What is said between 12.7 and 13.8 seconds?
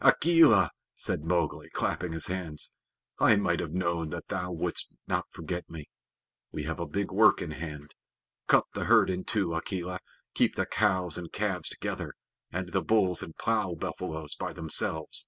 the bulls and the plow